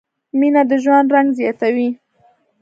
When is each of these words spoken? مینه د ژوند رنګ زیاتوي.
مینه 0.39 0.61
د 0.69 0.71
ژوند 0.83 1.07
رنګ 1.15 1.29
زیاتوي. 1.39 1.89